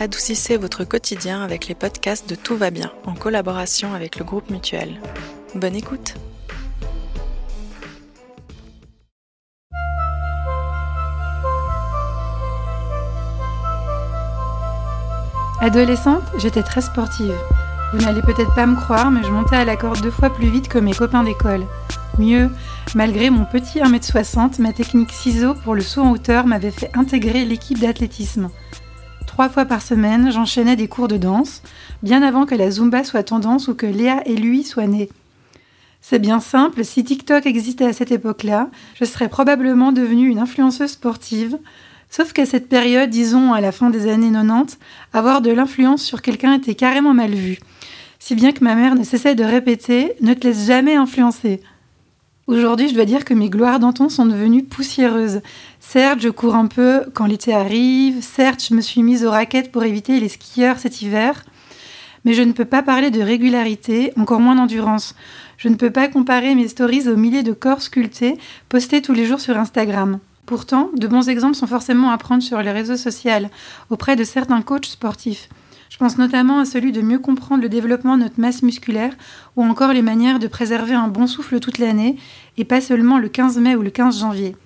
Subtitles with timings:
[0.00, 4.50] Adoucissez votre quotidien avec les podcasts de Tout va bien, en collaboration avec le groupe
[4.50, 5.00] Mutuel.
[5.54, 6.14] Bonne écoute
[15.60, 17.34] Adolescente, j'étais très sportive.
[17.92, 20.48] Vous n'allez peut-être pas me croire, mais je montais à la corde deux fois plus
[20.48, 21.64] vite que mes copains d'école.
[22.18, 22.50] Mieux,
[22.96, 27.44] malgré mon petit 1m60, ma technique ciseau pour le saut en hauteur m'avait fait intégrer
[27.44, 28.50] l'équipe d'athlétisme.
[29.34, 31.60] Trois fois par semaine, j'enchaînais des cours de danse,
[32.04, 35.08] bien avant que la Zumba soit tendance ou que Léa et lui soient nés.
[36.00, 40.92] C'est bien simple, si TikTok existait à cette époque-là, je serais probablement devenue une influenceuse
[40.92, 41.58] sportive,
[42.10, 44.78] sauf qu'à cette période, disons à la fin des années 90,
[45.12, 47.58] avoir de l'influence sur quelqu'un était carrément mal vu.
[48.20, 51.60] Si bien que ma mère ne cessait de répéter Ne te laisse jamais influencer.
[52.46, 55.40] Aujourd'hui, je dois dire que mes gloires d'antan sont devenues poussiéreuses.
[55.80, 59.72] Certes, je cours un peu quand l'été arrive, certes, je me suis mise aux raquettes
[59.72, 61.42] pour éviter les skieurs cet hiver,
[62.26, 65.14] mais je ne peux pas parler de régularité, encore moins d'endurance.
[65.56, 68.36] Je ne peux pas comparer mes stories aux milliers de corps sculptés
[68.68, 70.18] postés tous les jours sur Instagram.
[70.44, 73.48] Pourtant, de bons exemples sont forcément à prendre sur les réseaux sociaux,
[73.88, 75.48] auprès de certains coachs sportifs.
[75.90, 79.12] Je pense notamment à celui de mieux comprendre le développement de notre masse musculaire
[79.56, 82.16] ou encore les manières de préserver un bon souffle toute l'année
[82.56, 84.56] et pas seulement le 15 mai ou le 15 janvier.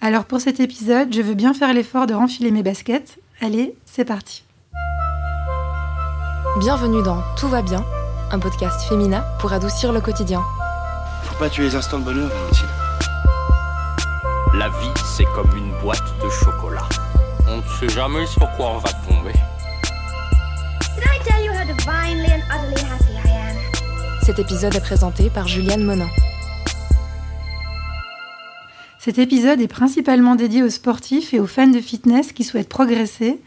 [0.00, 3.18] Alors pour cet épisode, je veux bien faire l'effort de renfiler mes baskets.
[3.40, 4.44] Allez, c'est parti.
[6.60, 7.84] Bienvenue dans Tout va bien,
[8.30, 10.42] un podcast féminin pour adoucir le quotidien.
[11.24, 12.66] Faut pas tuer les instants de bonheur, Valentine.
[14.54, 16.88] La vie, c'est comme une boîte de chocolat.
[17.48, 19.32] On ne sait jamais sur quoi on va tomber.
[24.22, 26.08] Cet épisode est présenté par Juliane Monin.
[28.98, 33.40] Cet épisode est principalement dédié aux sportifs et aux fans de fitness qui souhaitent progresser,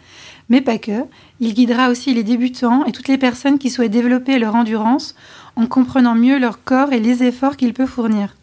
[0.49, 1.05] mais pas que.
[1.39, 5.15] Il guidera aussi les débutants et toutes les personnes qui souhaitent développer leur endurance
[5.55, 8.35] en comprenant mieux leur corps et les efforts qu'il peut fournir.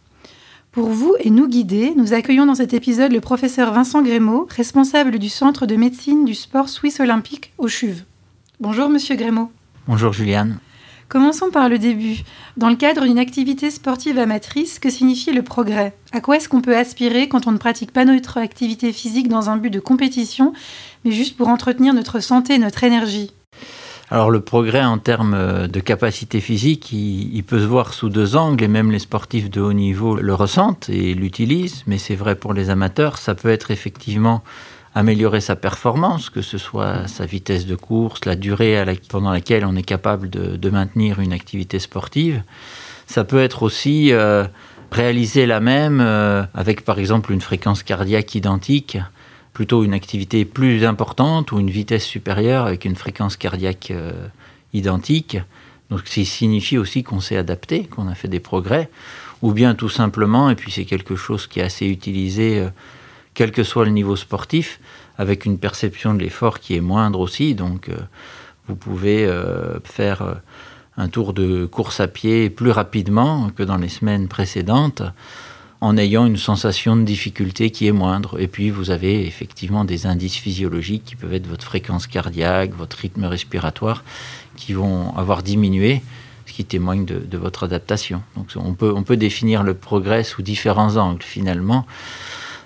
[0.70, 5.18] Pour vous et nous guider, nous accueillons dans cet épisode le professeur Vincent Grémaud, responsable
[5.18, 8.04] du Centre de médecine du sport suisse olympique au CHUV.
[8.58, 9.50] Bonjour Monsieur Grémaud.
[9.88, 10.58] Bonjour Juliane.
[11.08, 12.20] Commençons par le début.
[12.56, 15.92] Dans le cadre d'une activité sportive amatrice, que signifie le progrès?
[16.12, 19.50] À quoi est-ce qu'on peut aspirer quand on ne pratique pas notre activité physique dans
[19.50, 20.52] un but de compétition,
[21.04, 23.32] mais juste pour entretenir notre santé et notre énergie?
[24.08, 28.62] Alors le progrès en termes de capacité physique, il, peut se voir sous deux angles
[28.62, 32.52] et même les sportifs de haut niveau le ressentent et l'utilisent, mais c'est vrai pour
[32.52, 34.44] les amateurs, ça peut être effectivement
[34.94, 39.74] améliorer sa performance, que ce soit sa vitesse de course, la durée pendant laquelle on
[39.74, 42.42] est capable de, maintenir une activité sportive.
[43.06, 44.44] Ça peut être aussi euh,
[44.90, 48.98] réaliser la même euh, avec par exemple une fréquence cardiaque identique,
[49.52, 54.12] plutôt une activité plus importante ou une vitesse supérieure avec une fréquence cardiaque euh,
[54.72, 55.38] identique.
[55.90, 58.88] Donc ça signifie aussi qu'on s'est adapté, qu'on a fait des progrès,
[59.42, 62.66] ou bien tout simplement, et puis c'est quelque chose qui est assez utilisé
[63.34, 64.80] quel que soit le niveau sportif,
[65.18, 67.54] avec une perception de l'effort qui est moindre aussi.
[67.54, 67.96] Donc, euh,
[68.68, 70.34] vous pouvez euh, faire euh,
[70.96, 75.02] un tour de course à pied plus rapidement que dans les semaines précédentes
[75.80, 78.40] en ayant une sensation de difficulté qui est moindre.
[78.40, 82.98] Et puis, vous avez effectivement des indices physiologiques qui peuvent être votre fréquence cardiaque, votre
[82.98, 84.04] rythme respiratoire,
[84.56, 86.02] qui vont avoir diminué,
[86.46, 88.22] ce qui témoigne de, votre adaptation.
[88.36, 91.84] Donc, on peut définir le progrès sous différents angles, finalement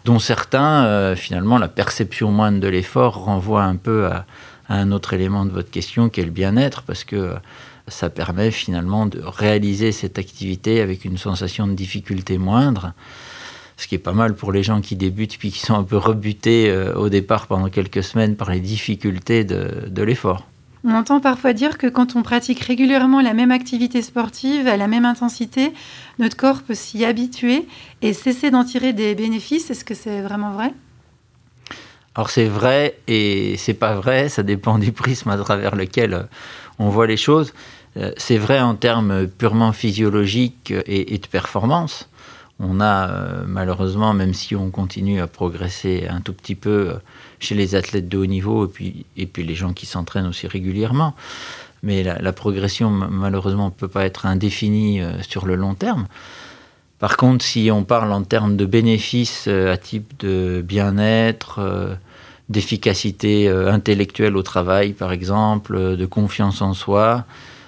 [0.06, 4.24] dont certains, euh, finalement, la perception moindre de l'effort renvoie un peu à,
[4.68, 7.34] un autre élément de votre question qui est le bien-être, parce que
[7.88, 12.92] ça permet finalement de réaliser cette activité avec une sensation de difficulté moindre,
[13.76, 15.96] ce qui est pas mal pour les gens qui débutent puis qui sont un peu
[15.96, 20.46] rebutés euh, au départ pendant quelques semaines par les difficultés de l'effort.
[20.84, 24.86] On entend parfois dire que quand on pratique régulièrement la même activité sportive à la
[24.86, 25.72] même intensité,
[26.18, 27.66] notre corps peut s'y habituer
[28.02, 29.70] et cesser d'en tirer des bénéfices.
[29.70, 30.72] Est-ce que c'est vraiment vrai?
[32.14, 36.22] Alors c'est vrai et c'est pas vrai, ça dépend du prisme à travers lequel euh,
[36.78, 37.52] on voit les choses.
[37.98, 42.08] Euh, c'est vrai en termes purement physiologiques et, de performance.
[42.58, 46.94] On a euh, malheureusement, même si on continue à progresser un tout petit peu,
[47.38, 50.46] chez les athlètes de haut niveau et puis, et puis les gens qui s'entraînent aussi
[50.46, 51.14] régulièrement.
[51.82, 56.06] Mais la, progression, malheureusement, ne peut pas être indéfinie euh, sur le long terme.
[56.98, 61.94] Par contre, si on parle en termes de bénéfices euh, à type de bien-être, euh,
[62.48, 67.24] d'efficacité intellectuelle au travail, par exemple, de confiance en soi,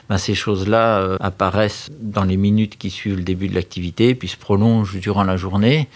[0.09, 4.37] ben ces choses-là apparaissent dans les minutes qui suivent le début de l'activité, puis se
[4.37, 5.89] prolongent durant la journée.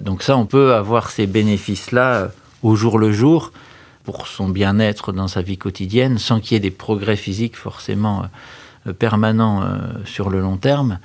[0.00, 2.30] Donc ça, on peut avoir ces bénéfices-là
[2.64, 3.52] au jour le jour,
[4.04, 8.24] pour son bien-être dans sa vie quotidienne, sans qu'il y ait des progrès physiques forcément
[8.86, 10.98] euh, permanents euh, sur le long terme.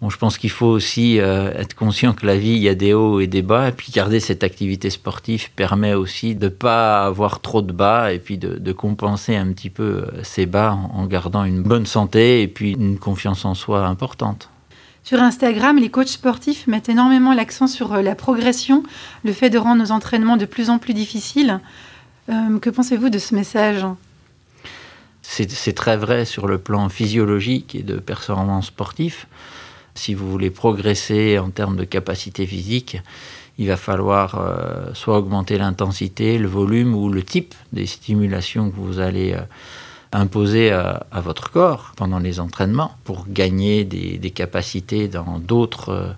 [0.00, 2.74] Bon, je pense qu'il faut aussi euh, être conscient que la vie, il y a
[2.74, 6.50] des hauts et des bas, et puis garder cette activité sportive permet aussi de ne
[6.50, 11.06] pas avoir trop de bas, et puis de, compenser un petit peu ces bas en
[11.06, 14.51] gardant une bonne santé et puis une confiance en soi importante.
[15.04, 18.84] Sur Instagram, les coachs sportifs mettent énormément l'accent sur la progression,
[19.24, 21.60] le fait de rendre nos entraînements de plus en plus difficiles.
[22.28, 23.84] Euh, que pensez-vous de ce message?
[25.22, 29.26] C'est très vrai sur le plan physiologique et de performance sportif.
[29.94, 32.98] Si vous voulez progresser en termes de capacité physique,
[33.58, 38.76] il va falloir euh, soit augmenter l'intensité, le volume ou le type des stimulations que
[38.76, 39.42] vous allez euh,
[40.12, 46.12] imposer à, à, votre corps pendant les entraînements pour gagner des, capacités dans d'autres euh,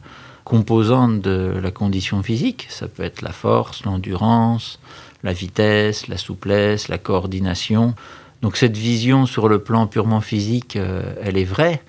[0.44, 2.66] composantes de la condition physique.
[2.70, 4.78] Ça peut être la force, l'endurance,
[5.22, 7.94] la vitesse, la souplesse, la coordination.
[8.42, 11.82] Donc cette vision sur le plan purement physique, euh, elle est vraie.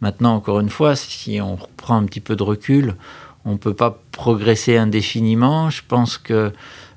[0.00, 2.96] Maintenant, encore une fois, si on reprend un petit peu de recul,
[3.44, 5.70] on ne peut pas progresser indéfiniment.
[5.70, 6.52] Je pense que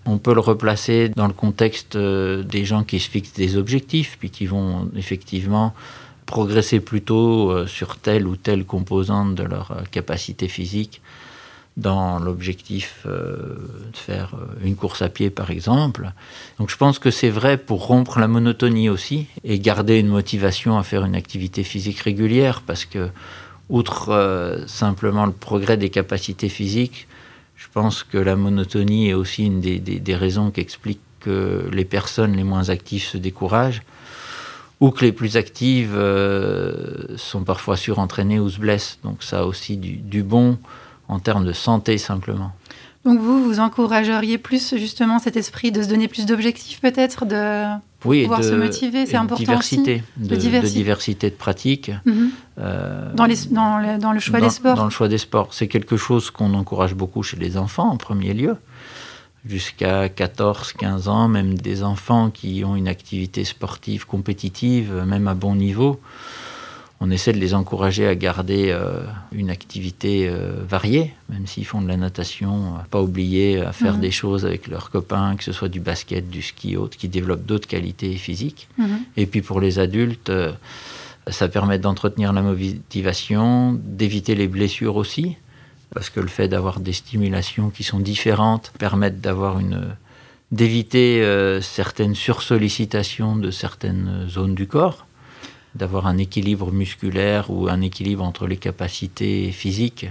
[0.05, 4.17] on peut le replacer dans le contexte euh, des gens qui se fixent des objectifs,
[4.19, 5.73] puis qui vont effectivement
[6.25, 11.01] progresser plutôt euh, sur telle ou telle composante de leur capacité physique
[11.77, 13.37] dans l'objectif euh,
[13.91, 16.11] de faire euh, une course à pied par exemple.
[16.57, 20.77] Donc je pense que c'est vrai pour rompre la monotonie aussi et garder une motivation
[20.77, 23.09] à faire une activité physique régulière parce que
[23.69, 27.07] outre euh, simplement le progrès des capacités physiques,
[27.65, 32.35] je pense que la monotonie est aussi une des, raisons qui expliquent que les personnes
[32.35, 33.81] les moins actives se découragent
[34.79, 38.99] ou que les plus actives euh, sont parfois surentraînées ou se blessent.
[39.03, 40.59] Donc ça a aussi du bon
[41.07, 42.53] en termes de santé simplement.
[43.05, 47.65] Donc vous, vous encourageriez plus justement cet esprit de se donner plus d'objectifs peut-être, de
[48.03, 50.03] oui, pouvoir de, se motiver, c'est important diversité, aussi.
[50.17, 50.73] De, de, diversité.
[50.73, 51.91] de diversité de pratiques.
[52.05, 52.29] Mm -hmm.
[52.59, 54.75] euh, dans, les, dans, le, dans, le, choix dans, des sports.
[54.75, 55.49] Dans le choix des sports.
[55.53, 58.55] C'est quelque chose qu'on encourage beaucoup chez les enfants en premier lieu.
[59.45, 65.35] Jusqu'à 14, 15 ans, même des enfants qui ont une activité sportive compétitive, même à
[65.35, 65.99] bon niveau
[67.05, 71.79] on essaie de les encourager à garder euh, une activité euh, variée, même s'ils font
[71.79, 74.01] de la natation, pas oublier à faire mmh.
[74.01, 77.45] des choses avec leurs copains, que ce soit du basket, du ski, autre, qui développent
[77.45, 78.67] d'autres qualités physiques.
[78.79, 78.85] Mmh.
[79.17, 80.51] Et puis pour les adultes, euh,
[81.27, 85.37] ça permet d'entretenir la motivation, d'éviter les blessures aussi,
[85.93, 89.95] parce que le fait d'avoir des stimulations qui sont différentes permettent d'avoir une
[90.51, 95.05] d'éviter euh, certaines sursollicitations de certaines zones du corps
[95.75, 100.07] d'avoir un équilibre musculaire ou un équilibre entre les capacités physiques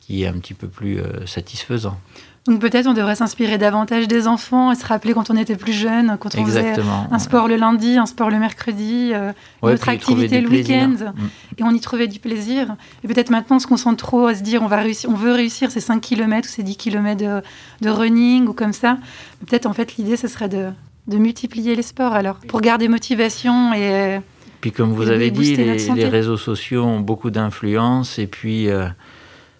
[0.00, 1.98] qui est un petit peu plus euh, satisfaisant.
[2.46, 5.72] Donc peut-être on devrait s'inspirer davantage des enfants et se rappeler quand on était plus
[5.72, 9.30] jeune, quand on Exactement, faisait un sport le lundi, un sport le mercredi, euh,
[9.62, 11.58] ouais, une autre activité le week-end, mm.
[11.58, 12.74] et on y trouvait du plaisir.
[13.04, 15.30] Et peut-être maintenant on se concentre trop à se dire on, va réussir, on veut
[15.30, 17.42] réussir ces 5 km ou ces 10 km de,
[17.80, 18.98] de running ou comme ça.
[19.46, 20.70] Peut-être en fait l'idée ce serait de,
[21.06, 24.20] de multiplier les sports alors, pour garder motivation et...
[24.62, 28.86] Puis comme vous avez dit, les, les, réseaux sociaux ont beaucoup d'influence et puis euh,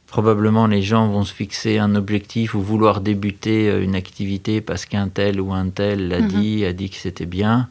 [0.06, 4.87] probablement les gens vont se fixer un objectif ou vouloir débuter euh, une activité parce
[4.87, 6.40] qu'un tel ou un tel l'a mm -hmm.
[6.40, 7.69] dit, a dit que c'était bien.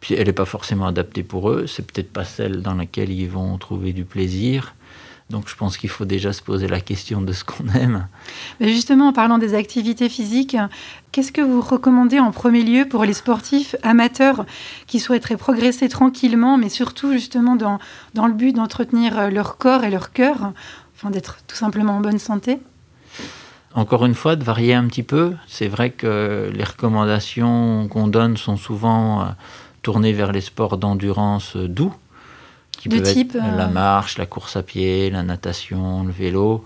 [0.00, 3.28] Puis elle n'est pas forcément adaptée pour eux, c'est peut-être pas celle dans laquelle ils
[3.28, 4.74] vont trouver du plaisir.
[5.30, 8.06] Donc je pense qu'il faut déjà se poser la question de ce qu'on aime.
[8.60, 10.56] Mais justement, en parlant des activités physiques,
[11.12, 14.44] qu'est-ce que vous recommandez en premier lieu pour les sportifs amateurs
[14.86, 17.78] qui souhaiteraient progresser tranquillement, mais surtout justement dans,
[18.12, 20.52] dans le but d'entretenir leur corps et leur cœur,
[20.94, 22.58] enfin d'être tout simplement en bonne santé?
[23.74, 25.32] Encore une fois, de varier un petit peu.
[25.48, 29.34] C'est vrai que les recommandations qu'on donne sont souvent
[29.82, 31.92] tournées vers les sports d'endurance doux,
[32.76, 33.56] qui de peuvent type, être euh...
[33.56, 36.64] la marche, la course à pied, la natation, le vélo,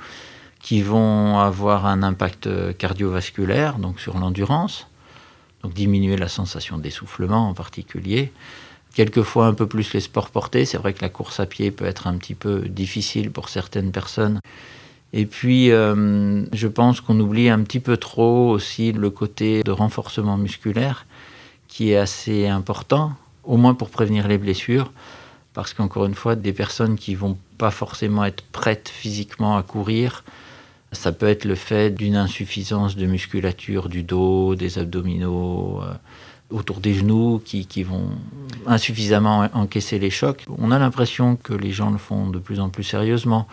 [0.61, 4.87] qui vont avoir un impact cardiovasculaire, donc sur l'endurance,
[5.63, 8.33] donc diminuer la sensation d'essoufflement en particulier.
[8.95, 11.85] Quelquefois un peu plus les sports portés, c'est vrai que la course à pied peut
[11.85, 14.41] être un petit peu difficile pour certaines personnes.
[15.13, 19.71] Et puis, euh, je pense qu'on oublie un petit peu trop aussi le côté de
[19.71, 21.07] renforcement musculaire,
[21.69, 23.13] qui est assez important,
[23.45, 24.91] au moins pour prévenir les blessures
[25.59, 30.23] parce qu'encore une fois, des personnes qui vont pas forcément être prêtes physiquement à courir,
[30.93, 35.95] ça peut être le fait d'une insuffisance de musculature du dos, des abdominaux, euh,
[36.51, 38.11] autour des genoux qui, vont
[38.69, 40.45] insuffisamment encaisser les chocs.
[40.59, 43.49] On a l'impression que les gens le font de plus en plus sérieusement,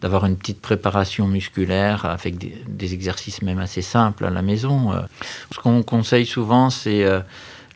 [0.00, 4.94] d'avoir une petite préparation musculaire avec des, des, exercices même assez simples à la maison.
[4.94, 5.02] Euh,
[5.52, 7.20] ce qu'on conseille souvent, c'est euh,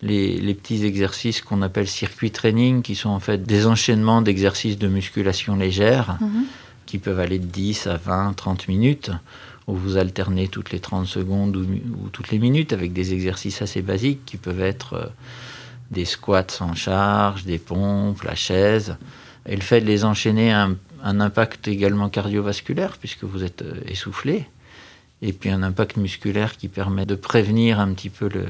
[0.02, 4.78] les, les, petits exercices qu'on appelle circuit training, qui sont en fait des enchaînements d'exercices
[4.78, 6.44] de musculation légère, -hmm.
[6.86, 9.10] qui peuvent aller de 10 à 20, 30 minutes
[9.66, 13.62] où vous alternez toutes les 30 secondes ou, ou, toutes les minutes avec des exercices
[13.62, 15.06] assez basiques qui peuvent être euh,
[15.90, 18.96] des squats sans charge, des pompes, la chaise.
[19.46, 23.62] Et le fait de les enchaîner a un, un impact également cardiovasculaire puisque vous êtes
[23.62, 24.46] euh, essoufflé.
[25.26, 28.44] Et puis un impact musculaire qui permet de prévenir un petit peu le,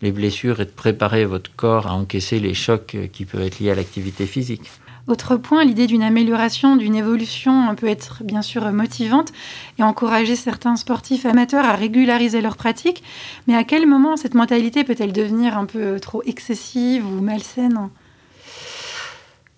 [0.00, 3.72] les blessures et de préparer votre corps à encaisser les chocs qui peuvent être liés
[3.72, 4.70] à l'activité physique.
[5.08, 9.32] Autre point, l'idée d'une amélioration, d'une évolution peut être bien sûr motivante
[9.80, 13.02] et encourager certains sportifs amateurs à régulariser leur pratique.
[13.48, 17.88] Mais à quel moment cette mentalité peut-elle devenir un peu trop excessive ou malsaine?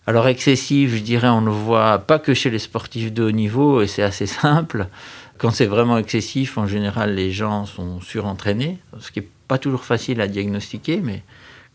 [0.06, 3.30] Alors excessive, je dirais, on ne le voit pas que chez les sportifs de haut
[3.30, 4.88] niveau et c'est assez simple.
[5.42, 9.84] Quand c'est vraiment excessif, en général, les gens sont surentraînés, ce qui n'est pas toujours
[9.84, 11.24] facile à diagnostiquer, mais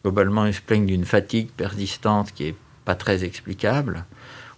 [0.03, 2.55] globalement, ils se plaignent d'une fatigue persistante qui est
[2.85, 4.05] pas très explicable,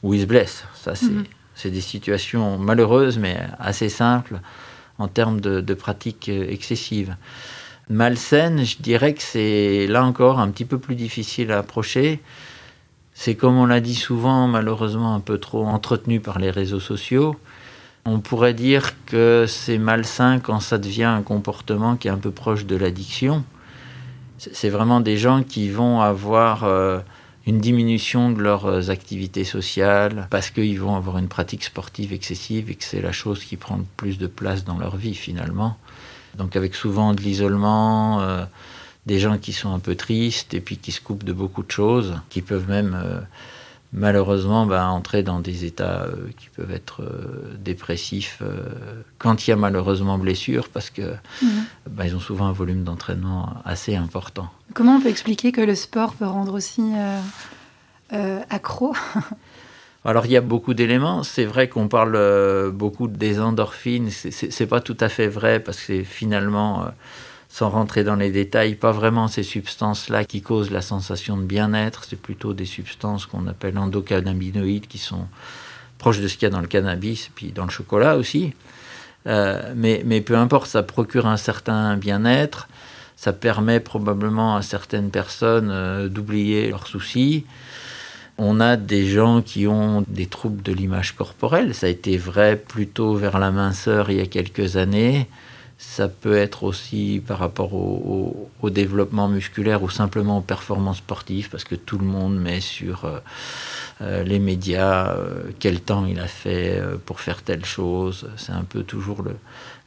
[0.04, 0.66] ou ils se blessent.
[0.75, 1.24] Ça, c'est mm
[1.58, 1.72] -hmm.
[1.72, 4.42] des situations malheureuses, mais assez simples
[5.00, 7.16] en termes de, de pratiques excessives.
[7.89, 12.20] Malsaine, je dirais que c'est là encore un petit peu plus difficile à approcher.
[13.16, 17.36] C'est comme on l'a dit souvent, malheureusement un peu trop entretenu par les réseaux sociaux.
[18.12, 22.32] On pourrait dire que c'est malsain quand ça devient un comportement qui est un peu
[22.32, 23.44] proche de l'addiction.
[24.39, 27.01] C'est vraiment des gens qui vont avoir euh,
[27.46, 32.75] une diminution de leurs activités sociales parce qu'ils vont avoir une pratique sportive excessive et
[32.75, 35.78] que c'est la chose qui prend le plus de place dans leur vie finalement.
[36.36, 38.44] Donc avec souvent de l'isolement, euh,
[39.06, 41.70] des gens qui sont un peu tristes et puis qui se coupent de beaucoup de
[41.70, 43.20] choses, qui peuvent même euh,
[43.93, 48.63] malheureusement ben, entrer dans des états euh, qui peuvent être euh, dépressifs euh,
[49.17, 51.48] quand il y a malheureusement blessure parce que mmh.
[51.89, 54.50] ben, ils ont souvent un volume d'entraînement assez important.
[54.74, 56.84] Comment on peut expliquer que le sport peut rendre aussi
[58.12, 58.96] accro?
[60.05, 61.24] Alors il y a beaucoup d'éléments.
[61.24, 64.10] C'est vrai qu'on parle beaucoup des endorphines.
[64.12, 66.86] C'est pas tout à fait vrai parce que finalement
[67.50, 72.03] sans rentrer dans les détails, pas vraiment ces substances-là qui causent la sensation de bien-être,
[72.08, 75.27] c'est plutôt des substances qu'on appelle endocannabinoïdes qui sont
[75.98, 78.53] proches de ce qu'il y a dans le cannabis puis dans le chocolat aussi.
[79.27, 82.70] Euh, mais, mais peu importe, ça procure un certain bien-être,
[83.18, 87.46] ça permet probablement à certaines personnes euh, d'oublier leurs soucis.
[88.38, 92.56] On a des gens qui ont des troubles de l'image corporelle, ça a été vrai
[92.56, 95.27] plutôt vers la minceur il y a quelques années.
[95.82, 101.64] Ça peut être aussi par rapport au, développement musculaire ou simplement aux performances sportives, parce
[101.64, 103.20] que tout le monde met sur euh,
[104.02, 108.30] euh, les médias euh, quel temps il a fait pour faire telle chose.
[108.36, 109.24] C'est un peu toujours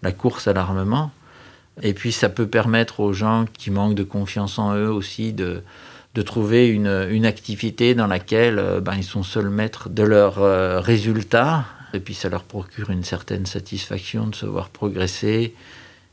[0.03, 1.11] la course à l'armement.
[1.83, 5.63] Et puis ça peut permettre aux gens qui manquent de confiance en eux aussi de,
[6.15, 11.67] de trouver une, une activité dans laquelle ben, ils sont seuls maîtres de leurs résultats.
[11.95, 15.55] Et puis ça leur procure une certaine satisfaction de se voir progresser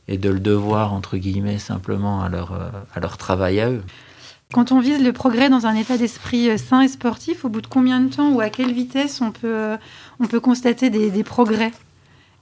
[0.08, 3.82] et de le devoir, entre guillemets, simplement à leur, euh, à leur travail à eux.
[4.52, 7.68] Quand on vise le progrès dans un état d'esprit sain et sportif, au bout de
[7.68, 9.76] combien de temps ou à quelle vitesse on peut,
[10.18, 11.70] on peut constater des, des progrès?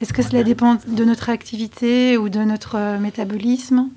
[0.01, 3.91] Est-ce que cela dépend de notre activité ou de notre métabolisme?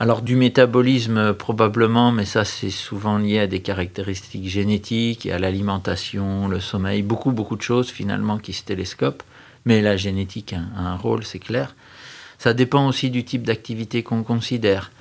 [0.00, 5.38] Alors du métabolisme probablement, mais ça c'est souvent lié à des caractéristiques génétiques et à
[5.38, 9.24] l'alimentation, le sommeil, beaucoup beaucoup de choses finalement qui se télescopent,
[9.64, 11.74] mais la génétique a, un rôle, c'est clair.
[12.38, 14.92] Ça dépend aussi du type d'activité qu'on considère.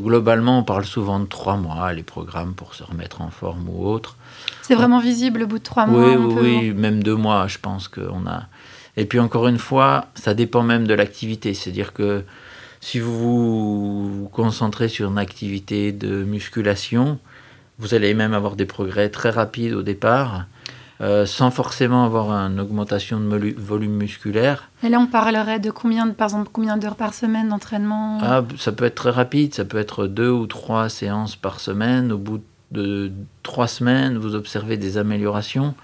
[0.00, 3.86] Globalement, on parle souvent de trois mois, les programmes pour se remettre en forme ou
[3.86, 4.16] autre.
[4.62, 7.58] C'est vraiment visible au bout de trois oui, mois Oui, oui, même deux mois, je
[7.58, 8.44] pense qu'on a.
[8.96, 12.24] Et puis encore une fois, ça dépend même de l'activité, c'est-à-dire que
[12.80, 17.18] si vous vous concentrez sur une activité de musculation,
[17.78, 20.46] vous allez même avoir des progrès très rapides au départ,
[21.00, 24.68] euh, sans forcément avoir une augmentation de volume musculaire.
[24.82, 28.18] Et là, on parlerait de combien, de, par exemple, combien d'heures par semaine d'entraînement?
[28.20, 32.10] Ah, Ça peut être très rapide, ça peut être deux ou trois séances par semaine.
[32.10, 32.42] Au bout
[32.72, 33.12] de
[33.44, 35.74] trois semaines, vous observez des améliorations.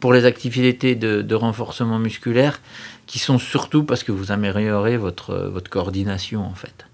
[0.00, 2.60] Pour les activités de, de renforcement musculaire,
[3.08, 6.86] qui sont surtout parce que vous améliorez votre, votre coordination en fait.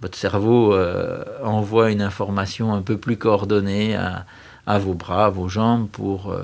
[0.00, 4.26] Votre cerveau euh, envoie une information un peu plus coordonnée à,
[4.66, 6.42] à vos bras, à vos jambes pour euh,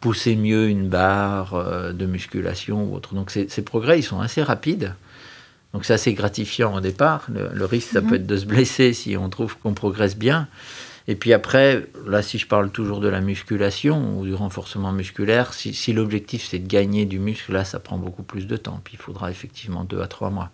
[0.00, 3.14] pousser mieux une barre euh, de musculation ou autre.
[3.14, 4.94] Donc ces progrès, ils sont assez rapides.
[5.72, 7.26] Donc c'est assez gratifiant au départ.
[7.32, 10.46] Le, risque, ça peut être de se blesser si on trouve qu'on progresse bien.
[11.06, 15.52] Et puis après, là, si je parle toujours de la musculation ou du renforcement musculaire,
[15.52, 18.80] si, l'objectif c'est de gagner du muscle, là, ça prend beaucoup plus de temps.
[18.82, 20.50] Puis il faudra effectivement deux à trois mois.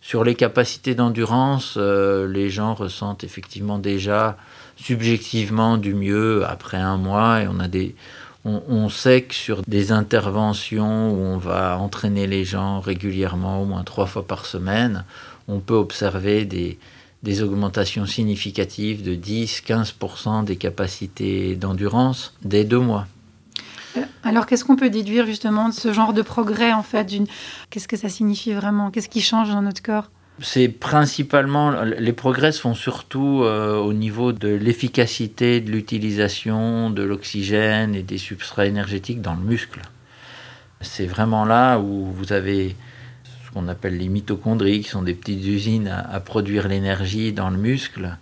[0.00, 4.38] Sur les capacités d'endurance, euh, les gens ressentent effectivement déjà
[4.76, 7.94] subjectivement du mieux après un mois et on a des,
[8.44, 13.82] on, sait que sur des interventions où on va entraîner les gens régulièrement, au moins
[13.82, 15.04] trois fois par semaine,
[15.48, 16.78] on peut observer des,
[17.22, 23.06] des augmentations significatives de 10-15% des capacités d'endurance dès deux mois.
[23.96, 27.12] Euh, alors, qu'est-ce qu'on peut déduire justement de ce genre de progrès en fait
[27.70, 28.90] Qu'est-ce que ça signifie vraiment?
[28.90, 30.10] Qu'est-ce qui change dans notre corps?
[30.40, 37.02] C'est principalement, les progrès se font surtout euh, au niveau de l'efficacité de l'utilisation de
[37.02, 39.80] l'oxygène et des substrats énergétiques dans le muscle.
[40.80, 42.76] C'est vraiment là où vous avez
[43.58, 48.16] qu'on appelle les mitochondries, qui sont des petites usines à, produire l'énergie dans le muscle,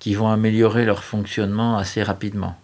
[0.00, 2.56] qui vont améliorer leur fonctionnement assez rapidement.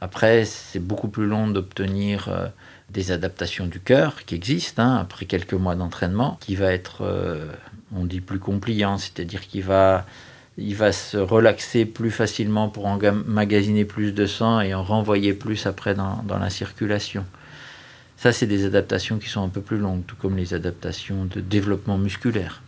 [0.00, 2.48] Après, c'est beaucoup plus long d'obtenir euh,
[2.90, 7.46] des adaptations du cœur qui existent, hein, après quelques mois d'entraînement, qui va être, euh,
[7.94, 10.04] on dit, plus compliant, c'est-à-dire qu'il va,
[10.58, 15.66] il va se relaxer plus facilement pour emmagasiner plus de sang et en renvoyer plus
[15.66, 17.24] après dans la circulation.
[18.16, 21.40] Ça, c'est des adaptations qui sont un peu plus longues, tout comme les adaptations de
[21.40, 22.62] développement musculaire.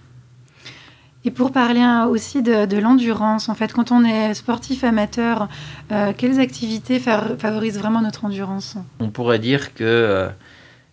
[1.24, 5.48] Et pour parler aussi de, l'endurance, en fait, quand on est sportif amateur,
[5.90, 8.76] euh, quelles activités favorisent vraiment notre endurance?
[9.00, 10.28] On pourrait dire que euh,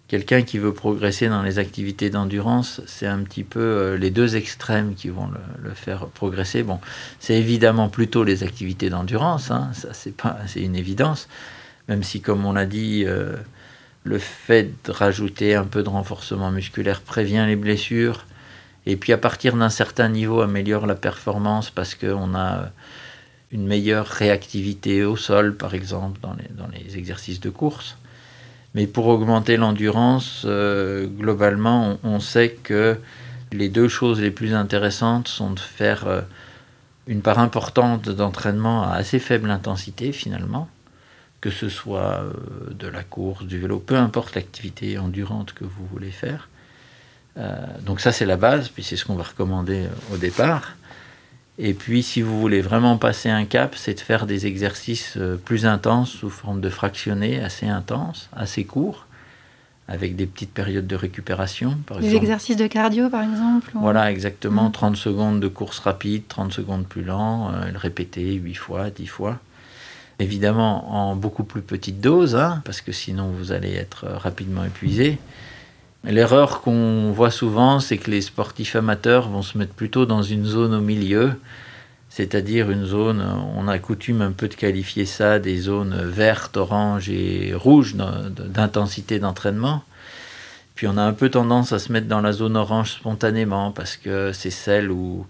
[0.08, 4.36] quelqu'un qui veut progresser dans les activités d'endurance, c'est un petit peu euh, les deux
[4.36, 5.30] extrêmes qui vont
[5.62, 6.64] le, faire progresser.
[6.64, 6.80] Bon,
[7.20, 11.30] c'est évidemment plutôt les activités d'endurance, hein, ça c'est pas, c'est une évidence,
[11.88, 13.06] même si comme on l'a dit
[14.06, 18.26] le fait de rajouter un peu de renforcement musculaire prévient les blessures.
[18.86, 22.70] Et puis à partir d'un certain niveau améliore la performance parce qu'on a
[23.52, 26.36] une meilleure réactivité au sol, par exemple, dans
[26.72, 27.98] les, exercices de course.
[28.76, 32.98] Mais pour augmenter l'endurance, euh, globalement, on, sait que
[33.52, 36.22] les deux choses les plus intéressantes sont de faire euh,
[37.08, 40.68] une part importante d'entraînement à assez faible intensité, finalement,
[41.46, 42.34] que ce soit euh,
[42.72, 46.50] de la course, du vélo, peu importe l'activité endurante que vous voulez faire.
[47.38, 50.76] Euh, donc ça c'est la base, puis c'est ce qu'on va recommander euh, au départ.
[51.60, 55.68] Et puis si vous voulez vraiment passer un cap, c'est de faire des exercices plus
[55.68, 59.06] intenses sous forme de fractionnés, assez intenses, assez courts,
[59.88, 61.78] avec des petites périodes de récupération.
[61.86, 64.72] Par des exercices de cardio par exemple Voilà, exactement.
[64.72, 64.96] 30 mmh.
[64.96, 69.40] secondes de course rapide, 30 secondes plus lent, le répéter 8 fois, 10 fois.
[70.20, 75.18] Évidemment en beaucoup plus petite dose, hein, parce que sinon vous allez être rapidement épuisé.
[76.06, 80.46] L'erreur qu'on voit souvent, c'est que les sportifs amateurs vont se mettre plutôt dans une
[80.46, 81.34] zone au milieu,
[82.10, 83.26] c'est-à-dire une zone,
[83.58, 89.20] on a coutume un peu de qualifier ça des zones vertes, orange et rouges d'intensité
[89.20, 89.84] d'entraînement.
[90.76, 93.96] Puis on a un peu tendance à se mettre dans la zone orange spontanément parce
[93.96, 95.26] que c'est celle où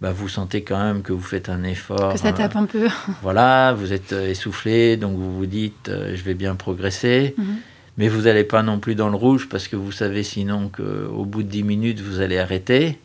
[0.00, 2.12] bah, vous sentez quand même que vous faites un effort.
[2.12, 2.88] Que ça tape un peu.
[3.22, 7.34] voilà, vous êtes euh, essoufflé, donc vous vous dites euh, je vais bien progresser.
[7.36, 7.56] Mhm.
[7.98, 11.24] Mais vous n'allez pas non plus dans le rouge parce que vous savez sinon qu'au
[11.24, 12.98] bout de 10 minutes, vous allez arrêter.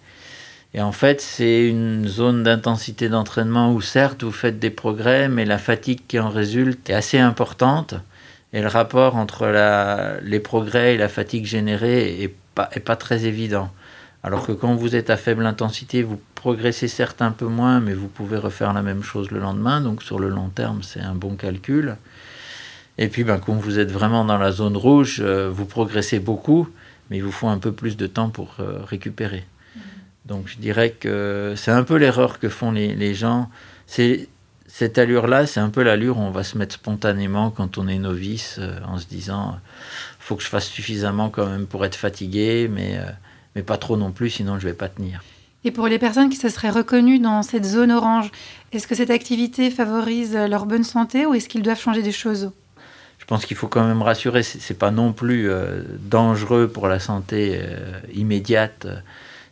[0.73, 5.43] Et en fait, c'est une zone d'intensité d'entraînement où certes, vous faites des progrès, mais
[5.43, 7.95] la fatigue qui en résulte est assez importante.
[8.55, 12.95] Et le rapport entre la, les progrès et la fatigue générée n'est pas, est pas
[12.95, 13.69] très évident.
[14.23, 17.93] Alors que quand vous êtes à faible intensité, vous progressez certes un peu moins, mais
[17.93, 19.81] vous pouvez refaire la même chose le lendemain.
[19.81, 21.97] Donc sur le long terme, c'est un bon calcul.
[22.97, 26.69] Et puis ben, quand vous êtes vraiment dans la zone rouge, euh, vous progressez beaucoup,
[27.09, 29.43] mais il vous faut un peu plus de temps pour euh, récupérer.
[29.43, 29.81] Mm-hmm.
[30.27, 33.49] Donc je dirais que c'est un peu l'erreur que font les, les gens.
[33.85, 34.29] C'est
[34.77, 37.97] cette allure-là, c'est un peu l'allure où on va se mettre spontanément quand on est
[37.97, 39.55] novice, euh, en se disant,
[40.19, 42.99] faut que je fasse suffisamment quand même pour être fatigué, mais
[43.55, 45.23] mais pas trop non plus, sinon je vais pas tenir.
[45.63, 48.31] Et pour les personnes qui se seraient reconnues dans cette zone orange,
[48.71, 52.51] est-ce que cette activité favorise leur bonne santé ou est-ce qu'ils doivent changer des choses?
[53.17, 56.99] Je pense qu'il faut quand même rassurer, c'est pas non plus euh, dangereux pour la
[56.99, 58.85] santé euh, immédiate.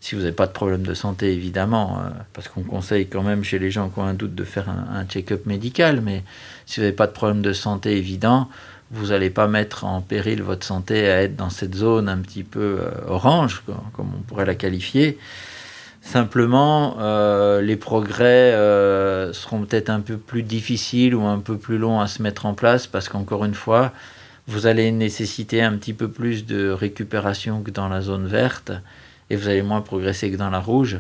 [0.04, 2.02] Euh, si vous n'avez pas de problème de santé, évidemment,
[2.34, 5.06] parce qu'on conseille quand même chez les gens qui ont un doute de faire un,
[5.06, 6.24] check-up médical, mais
[6.66, 8.50] si vous n'avez pas de problème de santé évident,
[8.92, 12.44] vous n'allez pas mettre en péril votre santé à être dans cette zone un petit
[12.44, 13.64] peu euh, orange,
[13.94, 15.18] comme on pourrait la qualifier.
[16.02, 21.78] Simplement, euh, les progrès euh, seront peut-être un peu plus difficiles ou un peu plus
[21.78, 23.94] longs à se mettre en place parce qu'encore une fois,
[24.48, 28.74] vous allez nécessiter un petit peu plus de récupération que dans la zone verte.
[29.30, 31.00] Et vous allez moins progresser que dans la rouge.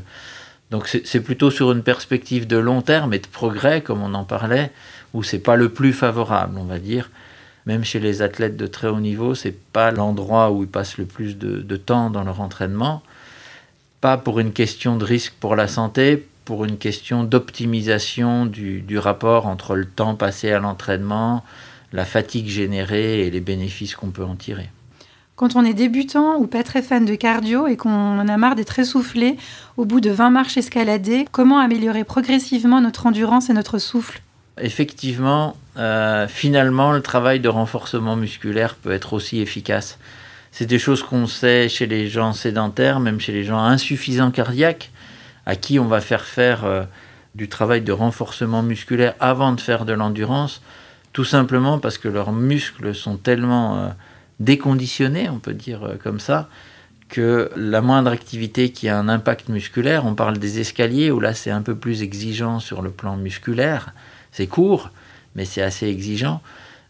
[0.72, 4.24] Donc c'est plutôt sur une perspective de long terme et de progrès, comme on en
[4.24, 4.72] parlait,
[5.14, 7.12] où c'est pas le plus favorable, on va dire.
[7.66, 11.06] Même chez les athlètes de très haut niveau, c'est pas l'endroit où ils passent le
[11.06, 13.04] plus de, temps dans leur entraînement.
[14.02, 19.48] Pas pour une question de risque pour la santé, pour une question d'optimisation du, rapport
[19.48, 21.46] entre le temps passé à l'entraînement,
[21.94, 24.70] la fatigue générée et les bénéfices qu'on peut en tirer.
[25.36, 28.56] Quand on est débutant ou pas très fan de cardio et qu'on en a marre
[28.56, 29.38] d'être essoufflé
[29.78, 34.22] au bout de 20 marches escaladées, comment améliorer progressivement notre endurance et notre souffle?
[34.62, 39.98] Effectivement, euh, finalement, le travail de renforcement musculaire peut être aussi efficace.
[40.52, 44.92] C'est des choses qu'on sait chez les gens sédentaires, même chez les gens insuffisants cardiaques,
[45.48, 46.84] à qui on va faire faire euh,
[47.34, 50.62] du travail de renforcement musculaire avant de faire de l'endurance,
[51.12, 53.88] tout simplement parce que leurs muscles sont tellement euh,
[54.44, 56.50] déconditionnés, on peut dire euh, comme ça,
[57.10, 61.34] que la moindre activité qui a un impact musculaire, on parle des escaliers, où là
[61.34, 63.94] c'est un peu plus exigeant sur le plan musculaire,
[64.32, 64.90] c'est court,
[65.36, 66.42] mais c'est assez exigeant,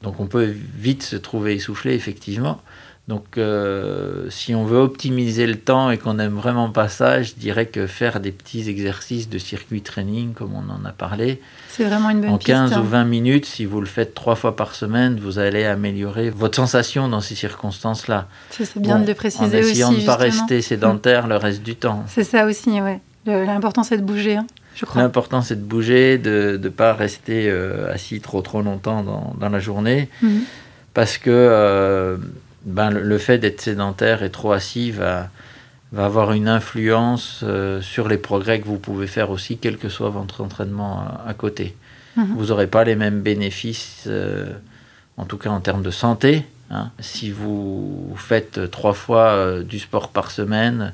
[0.01, 2.61] donc on peut vite se trouver essoufflé effectivement.
[3.09, 7.33] Donc, euh, si on veut optimiser le temps et qu'on n'aime vraiment pas ça, je
[7.33, 11.83] dirais que faire des petits exercices de circuit training, comme on en a parlé, c'est
[11.83, 14.55] vraiment une bonne en 15 piste, ou 20 minutes, si vous le faites trois fois
[14.55, 18.29] par semaine, vous allez améliorer votre sensation dans ces circonstances-là.
[18.51, 19.55] C'est bien bon, de le préciser aussi.
[19.57, 21.29] En essayant aussi, de ne pas rester sédentaire mmh.
[21.29, 22.05] le reste du temps.
[22.07, 23.01] C'est ça aussi, ouais.
[23.25, 24.37] L'important, c'est de bouger.
[24.37, 24.47] Hein.
[24.95, 29.49] L'important, c'est de bouger, de ne pas rester euh, assis trop trop longtemps dans, dans
[29.49, 30.09] la journée.
[30.21, 30.39] Mmh.
[30.93, 32.17] Parce que euh,
[32.65, 35.29] ben, le, fait d'être sédentaire et trop assis va,
[35.91, 39.89] va avoir une influence euh, sur les progrès que vous pouvez faire aussi, quel que
[39.89, 41.75] soit votre entraînement à, à côté.
[42.15, 42.23] Mmh.
[42.35, 44.51] Vous n'aurez pas les mêmes bénéfices, euh,
[45.17, 46.45] en tout cas en termes de santé.
[46.69, 50.93] Hein, si vous faites trois fois euh, du sport par semaine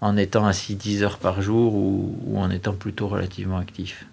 [0.00, 4.06] en étant assis 10 heures par jour ou, ou en étant plutôt relativement actif.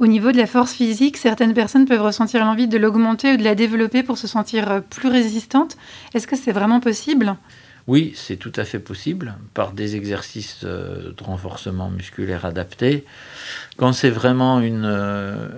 [0.00, 3.44] Au niveau de la force physique, certaines personnes peuvent ressentir l'envie de l'augmenter ou de
[3.44, 5.76] la développer pour se sentir plus résistante.
[6.14, 7.36] Est-ce que c'est vraiment possible?
[7.86, 13.04] Oui, c'est tout à fait possible par des exercices de renforcement musculaire adaptés.
[13.76, 15.48] Quand c'est vraiment euh,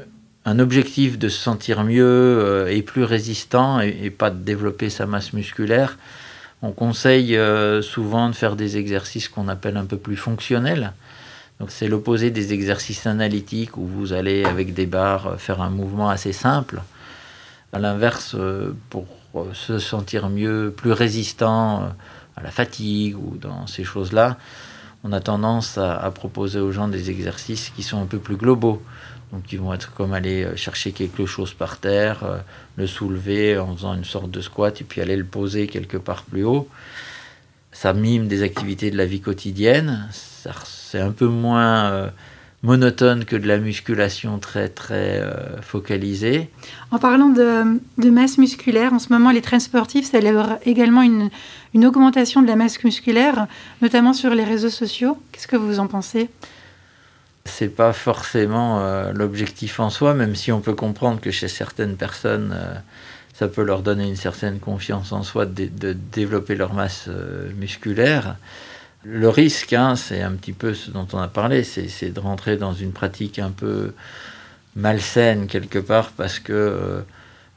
[0.45, 5.07] un objectif de se sentir mieux euh, et plus résistant et, pas de développer sa
[5.07, 5.99] masse musculaire,
[6.63, 10.93] on conseille euh, souvent de faire des exercices qu'on appelle un peu plus fonctionnels.
[11.61, 16.11] Donc c'est l'opposé des exercices analytiques où vous allez avec des barres faire un mouvement
[16.11, 16.83] assez simple.
[17.73, 18.37] À l'inverse,
[18.91, 19.07] pour
[19.55, 21.93] se sentir mieux, plus résistant
[22.37, 24.37] à la fatigue ou dans ces choses-là,
[25.05, 28.37] on a tendance à, à, proposer aux gens des exercices qui sont un peu plus
[28.37, 28.83] globaux.
[29.33, 32.43] Donc qui vont être comme aller chercher quelque chose par terre,
[32.77, 36.23] le soulever en faisant une sorte de squat et puis aller le poser quelque part
[36.23, 36.69] plus haut.
[37.73, 40.09] Ça mime des activités de la vie quotidienne,
[40.65, 42.09] c'est un peu moins euh,
[42.63, 46.51] monotone que de la musculation très très euh, focalisée.
[46.91, 51.31] En parlant de, de, masse musculaire, en ce moment les trains sportifs célèbrent également une,
[51.75, 53.47] une, augmentation de la masse musculaire,
[53.83, 55.19] notamment sur les réseaux sociaux.
[55.33, 56.29] Qu'est-ce que vous en pensez?
[57.45, 61.97] C'est pas forcément euh, l'objectif en soi, même si on peut comprendre que chez certaines
[61.97, 62.57] personnes
[63.35, 67.11] ça peut leur donner une certaine confiance en soi de, de développer leur masse
[67.59, 68.37] musculaire.
[69.09, 72.57] Le risque, hein, c'est un petit peu ce dont on a parlé, c'est de rentrer
[72.57, 73.93] dans une pratique un peu
[74.75, 77.03] malsaine quelque part parce que euh,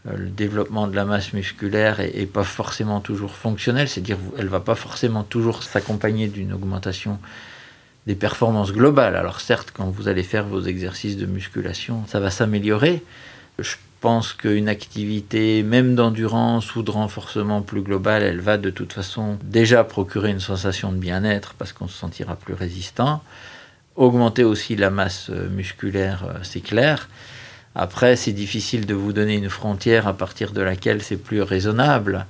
[0.05, 4.75] le développement de la masse musculaire est, pas forcément toujours fonctionnel, c'est-à-dire elle va pas
[4.75, 7.17] forcément toujours s'accompagner d'une augmentation
[8.05, 9.15] des performances globales.
[9.15, 13.03] Alors certes, quand vous allez faire vos exercices de musculation, ça va s'améliorer.
[13.57, 18.93] Je pense qu'une activité, même d'endurance ou de renforcement plus global, elle va de toute
[18.93, 23.21] façon déjà procurer une sensation de bien-être parce qu'on se sentira plus résistant.
[23.95, 27.09] Augmenter aussi la masse musculaire, c'est clair.
[27.75, 32.25] Après, c'est difficile de vous donner une frontière à partir de laquelle c'est plus raisonnable,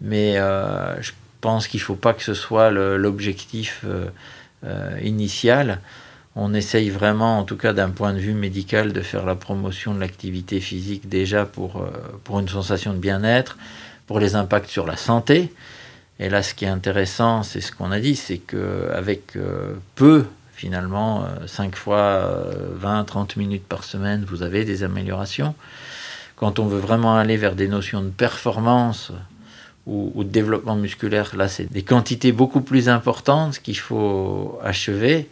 [0.00, 4.06] mais euh, je pense qu'il ne faut pas que ce soit l'objectif euh,
[4.64, 5.80] euh, initial
[6.42, 9.94] on essaye vraiment, en tout cas d'un point de vue médical, de faire la promotion
[9.94, 11.90] de l'activité physique déjà pour, euh,
[12.24, 13.58] pour une sensation de bien-être,
[14.06, 15.52] pour les impacts sur la santé.
[16.18, 20.24] Et là, ce qui est intéressant, c'est ce qu'on a dit, c'est qu'avec euh, peu,
[20.54, 25.54] finalement, euh, 5 fois euh, 20-30 minutes par semaine, vous avez des améliorations.
[26.36, 29.12] Quand on veut vraiment aller vers des notions de performance
[29.86, 35.28] ou de développement musculaire, là, c'est des quantités beaucoup plus importantes qu'il faut achever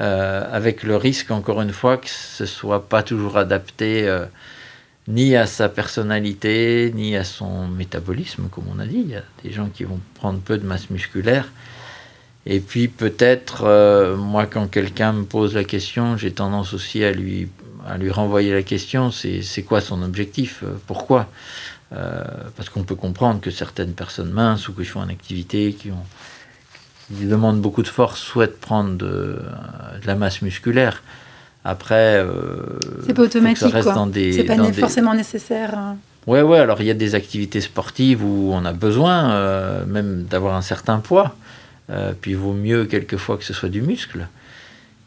[0.00, 4.24] euh, avec le risque, encore une fois, que ce soit pas toujours adapté euh,
[5.08, 9.02] ni à sa personnalité, ni à son métabolisme, comme on a dit.
[9.04, 11.52] Il y a des gens qui vont prendre peu de masse musculaire
[12.46, 17.12] Et puis peut-être, euh, moi, quand quelqu'un me pose la question, j'ai tendance aussi à
[17.12, 17.50] lui,
[17.86, 21.28] à lui renvoyer la question, c'est quoi son objectif Pourquoi
[21.90, 26.06] Parce qu'on peut comprendre que certaines personnes minces ou qui font une activité, qui, ont,
[27.16, 29.38] qui demandent beaucoup de force, souhaitent prendre de,
[30.00, 31.02] de la masse musculaire.
[31.64, 32.24] Après,
[33.06, 34.08] c'est pas automatique, quoi.
[34.12, 35.76] C'est pas forcément nécessaire.
[35.76, 35.96] Hein.
[36.26, 36.58] Ouais, ouais.
[36.58, 40.98] Alors il y a des activités sportives où on a besoin même d'avoir un certain
[40.98, 41.34] poids.
[41.90, 44.28] Euh, puis il vaut mieux quelquefois que ce soit du muscle.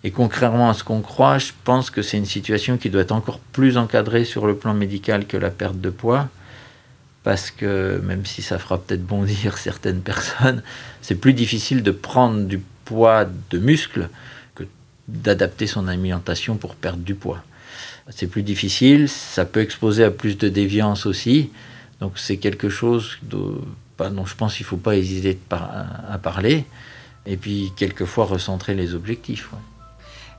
[0.03, 3.13] Et contrairement à ce qu'on croit, je pense que c'est une situation qui doit être
[3.13, 6.27] encore plus encadrée sur le plan médical que la perte de poids.
[7.23, 10.61] Parce que même si ça fera peut-être bondir certaines personnes,
[11.01, 14.09] c'est plus difficile de prendre du poids de muscle
[14.55, 14.63] que
[15.07, 17.43] d'adapter son alimentation pour perdre du poids.
[18.09, 21.51] C'est plus difficile, ça peut exposer à plus de déviance aussi.
[22.01, 23.37] Donc c'est quelque chose de,
[23.97, 26.65] dont je pense qu'il ne faut pas hésiter à parler.
[27.25, 29.49] Et puis, quelquefois, recentrer les objectifs.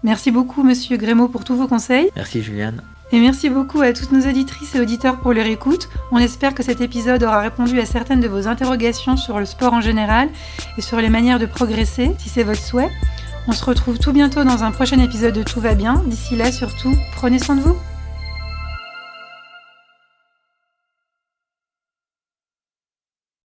[0.02, 2.10] Merci beaucoup, Monsieur Grémaud, pour tous vos conseils.
[2.14, 2.82] Merci, Juliane.
[3.12, 5.88] Et merci beaucoup à toutes nos auditrices et auditeurs pour leur écoute.
[6.10, 9.72] On espère que cet épisode aura répondu à certaines de vos interrogations sur le sport
[9.72, 10.28] en général
[10.78, 12.90] et sur les manières de progresser, si c'est votre souhait.
[13.46, 16.02] On se retrouve tout bientôt dans un prochain épisode de Tout va bien.
[16.06, 17.76] D'ici là, surtout, prenez soin de vous.